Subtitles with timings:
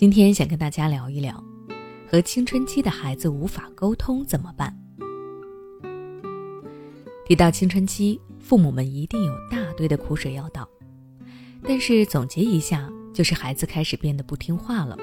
[0.00, 1.44] 今天想跟大家聊一聊，
[2.08, 4.74] 和青春期的孩子无法沟通怎么办？
[7.26, 10.66] 提到青春期，父母们一定有大堆的苦水要倒，
[11.62, 14.96] 但是总结一下，就是孩子开始变得不听话了。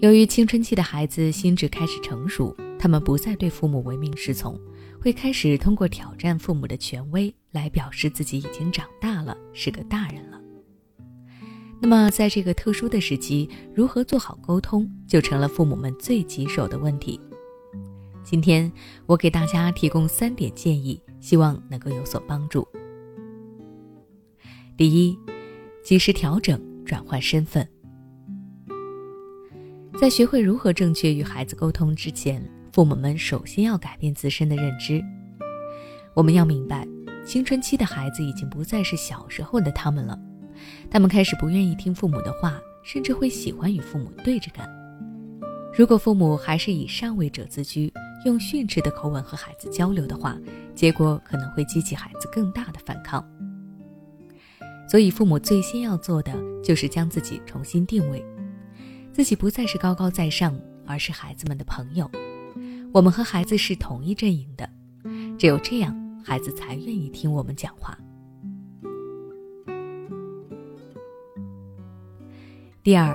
[0.00, 4.60] 由于青春期的孩子心智开始成熟，他们不再对父母唯命是从，
[5.00, 10.37] 会开始通过挑战父母的权威来表示自己已经长大了，是个大人了。
[11.80, 17.18] 那么，在这个特殊的时期，如何做好沟通，就成了父母们最棘手的问题。
[18.24, 18.70] 今天，
[19.06, 22.66] 我给大家提供三点建议，希望能够有所帮助。
[24.76, 25.16] 第一，
[25.82, 27.66] 及时调整转换身份。
[29.98, 35.02] 在学会如何正确与孩子沟通之前，父母们首先要改变自身的认知。
[36.14, 36.86] 我们要明白，
[37.24, 40.18] 青春期的孩子已经不再是小时候的他们了。
[40.90, 44.68] 他们开始不愿意听父母的话，甚至会喜欢与父母对着干。
[45.76, 47.92] 如果父母还是以上位者自居，
[48.24, 50.36] 用训斥的口吻和孩子交流的话，
[50.74, 53.24] 结果可能会激起孩子更大的反抗。
[54.88, 56.32] 所以，父母最先要做的
[56.64, 58.24] 就是将自己重新定位，
[59.12, 62.10] 自己不再是高高在上，而是孩子们的朋友。
[62.92, 64.68] 我们和孩子是同一阵营的，
[65.38, 67.96] 只有这样，孩子才愿意听我们讲话。
[72.88, 73.14] 第二，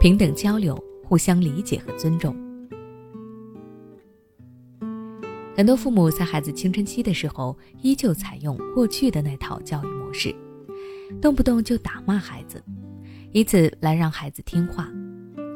[0.00, 2.34] 平等交流，互相理解和尊重。
[5.56, 10.34] 很多父母在孩子青春期的时候，依旧采用过去的那套教育模式，
[11.20, 12.60] 动不动就打骂孩子，
[13.30, 14.90] 以此来让孩子听话。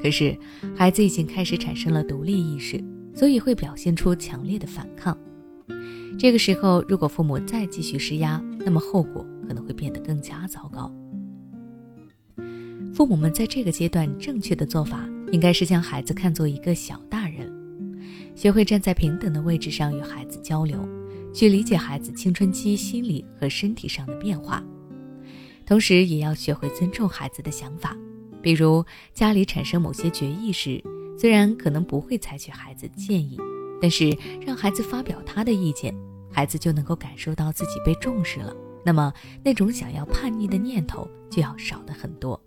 [0.00, 0.38] 可是，
[0.76, 2.80] 孩子已经开始产生了独立意识，
[3.16, 5.18] 所以会表现出强烈的反抗。
[6.16, 10.88] 这个时候，如果父母再继续施压，那么后果可能会变得更加糟糕。
[12.96, 17.52] 父母们在这个阶段正确的做法，应该是将孩子看作一个小大人，
[18.34, 20.78] 学会站在平等的位置上与孩子交流，
[21.30, 24.64] 去理解孩子青春期心理和身体上的变化，
[25.66, 27.94] 同时也要学会尊重孩子的想法。
[28.40, 30.82] 比如家里产生某些决议时，
[31.18, 33.36] 虽然可能不会采取孩子建议，
[33.78, 35.94] 但是让孩子发表他的意见，
[36.32, 38.56] 孩子就能够感受到自己被重视了，
[38.86, 39.12] 那么
[39.44, 42.40] 那种想要叛逆的念头就要少的很多。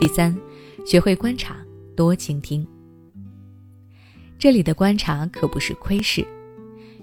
[0.00, 0.32] 第三，
[0.86, 1.56] 学会观察，
[1.96, 2.64] 多倾听。
[4.38, 6.24] 这里的观察可不是窥视。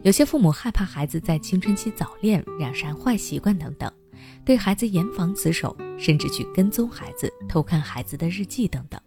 [0.03, 3.91] 有些父母害怕孩子在青春期早恋、染上坏习惯等等，
[4.45, 8.97] 对孩子严防死守，甚至去跟踪孩子、偷看孩子的日记等等。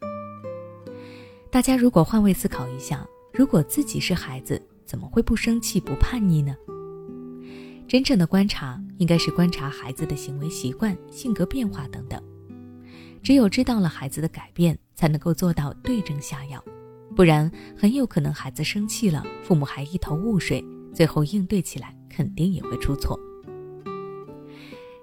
[1.50, 6.55] 大家如果换位思考一下，如果自己是孩子，怎么会不生气、不叛逆呢？
[7.88, 12.22] 真正的观察，应该是观察孩子的行为习惯、性格变化等等。
[13.23, 16.62] 只有知道了孩子的改变，才能够做到对症下药，
[17.15, 20.65] 不然很有可能孩子生气了，父母还一头雾水，
[20.95, 23.19] 最后应对起来肯定也会出错。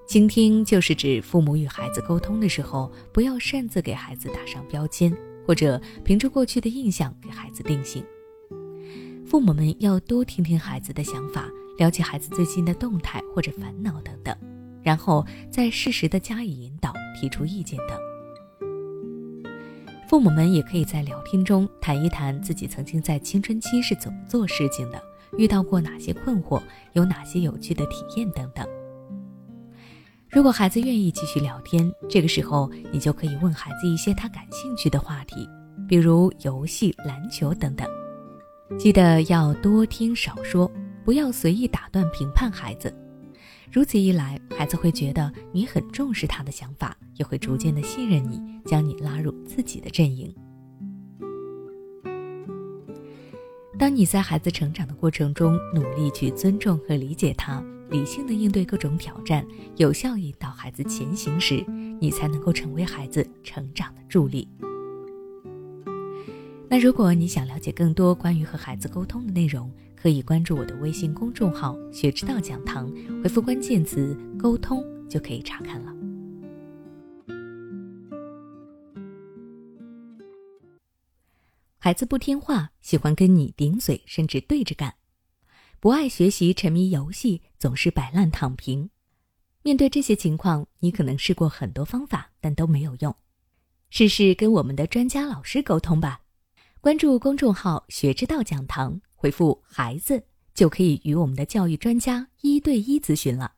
[0.08, 5.12] 倾听就是指父母与孩子沟通的时候，不要擅自给孩子打上标签，
[5.46, 8.04] 或者凭着过去的印象给孩子定性。
[9.26, 11.50] 父母们要多听听孩子的想法，
[11.80, 14.36] 了解孩子最近的动态或者烦恼等等。
[14.84, 17.98] 然后再适时的加以引导，提出意见等。
[20.08, 25.02] 父母们也可以在聊天中谈一谈自己曾经在青春期是怎么做事情的，
[25.36, 26.62] 遇到过哪些困惑，
[26.94, 28.66] 有哪些有趣的体验等等。
[30.30, 35.50] 如果孩子愿意继续聊天，这个时候你就可以问孩子一些他感兴趣的话题，
[35.88, 37.88] 比如游戏、篮球等等。
[38.78, 40.70] 记得要多听少说，
[41.04, 42.94] 不要随意打断评判孩子。
[43.72, 50.34] 如此一来，孩子会觉得你很重视他的想法，也会逐渐的信任你，将你拉入自己的阵营。
[53.78, 59.46] 当你在孩子成长的过程中努力去尊重和理解他，理性的应对各种挑战，
[59.76, 61.66] 有效引导孩子前行时，
[62.00, 64.48] 你才能够成为孩子成长的助力。
[66.76, 72.92] 那如果你想了解更多关于和孩子沟通的内容，可以关注我的微信公众号“学之道讲堂”，
[73.24, 75.96] 回复关键词“沟通”就可以查看了。
[81.78, 84.92] 孩子不听话，喜欢跟你顶嘴，甚至对着干；
[85.80, 88.90] 不爱学习，沉迷游戏，总是摆烂躺平。
[89.64, 93.16] 面对这些情况，你可能试过很多方法，但都没有用。
[93.90, 96.24] 试试跟我们的专家老师沟通吧。
[96.86, 99.02] 关注公众号“学之道讲堂”。
[99.18, 100.24] 回复“孩子”
[100.54, 103.55] 就可以与我们的教育专家一对一咨询了。